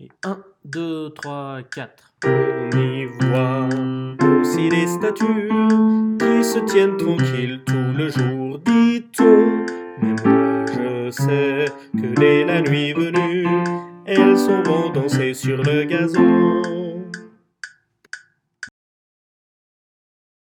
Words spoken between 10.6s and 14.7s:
je sais que dès la nuit venue, elles s'en